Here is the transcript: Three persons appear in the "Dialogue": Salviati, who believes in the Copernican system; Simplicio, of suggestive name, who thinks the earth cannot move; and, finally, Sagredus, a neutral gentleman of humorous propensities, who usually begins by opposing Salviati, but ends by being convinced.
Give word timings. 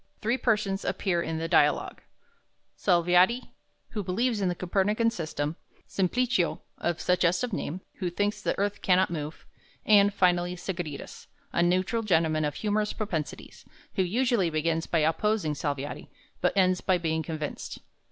Three 0.19 0.39
persons 0.39 0.83
appear 0.83 1.21
in 1.21 1.37
the 1.37 1.47
"Dialogue": 1.47 2.01
Salviati, 2.75 3.51
who 3.89 4.01
believes 4.03 4.41
in 4.41 4.49
the 4.49 4.55
Copernican 4.55 5.11
system; 5.11 5.57
Simplicio, 5.87 6.61
of 6.79 6.99
suggestive 6.99 7.53
name, 7.53 7.81
who 7.99 8.09
thinks 8.09 8.41
the 8.41 8.57
earth 8.57 8.81
cannot 8.81 9.11
move; 9.11 9.45
and, 9.85 10.11
finally, 10.11 10.55
Sagredus, 10.55 11.27
a 11.53 11.61
neutral 11.61 12.01
gentleman 12.01 12.45
of 12.45 12.55
humorous 12.55 12.93
propensities, 12.93 13.63
who 13.93 14.01
usually 14.01 14.49
begins 14.49 14.87
by 14.87 15.01
opposing 15.01 15.53
Salviati, 15.53 16.07
but 16.41 16.57
ends 16.57 16.81
by 16.81 16.97
being 16.97 17.21
convinced. 17.21 17.77